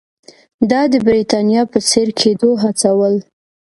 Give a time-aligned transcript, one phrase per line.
[0.69, 3.15] دا د برېټانیا په څېر کېدو ته هڅول.